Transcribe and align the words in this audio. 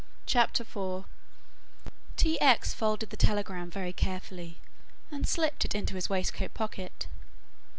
CHAPTER 0.25 0.63
IV 0.63 1.05
T. 2.17 2.41
X. 2.41 2.73
folded 2.73 3.11
the 3.11 3.17
telegram 3.17 3.69
very 3.69 3.93
carefully 3.93 4.57
and 5.11 5.27
slipped 5.27 5.63
it 5.63 5.75
into 5.75 5.93
his 5.93 6.09
waistcoat 6.09 6.55
pocket. 6.55 7.05